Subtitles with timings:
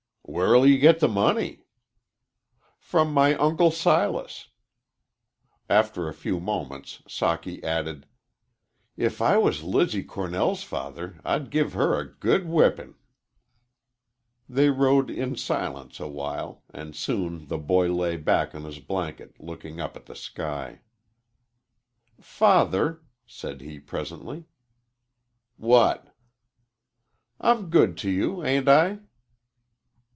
[0.23, 1.65] "Where'll you get the money?"
[2.79, 4.47] "From my Uncle Silas."
[5.69, 8.05] After a few moments Socky added,
[8.95, 12.95] "If I was Lizzie Cornell's father I'd give her a good whipping."
[14.47, 19.81] They rode in silence awhile, and soon the boy lay back on his blanket looking
[19.81, 20.79] up at the sky.
[22.21, 24.45] "Father," said he, presently.
[25.57, 26.15] "What?"
[27.41, 28.99] "I'm good to you, ain't I?"